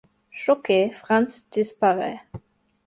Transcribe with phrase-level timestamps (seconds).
[0.31, 2.21] Choqué, Franz disparaît.